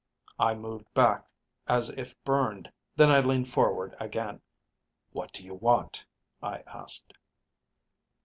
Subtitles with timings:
[0.39, 1.27] "I moved back
[1.67, 4.41] as if burned; then I leaned forward again.
[5.11, 6.07] 'What do you want?'
[6.41, 7.13] I asked.